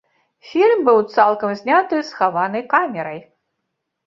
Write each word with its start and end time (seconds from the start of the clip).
Фільм 0.51 0.79
быў 0.87 0.97
цалкам 1.15 1.53
зняты 1.59 2.01
схаванай 2.09 2.63
камерай. 2.73 3.23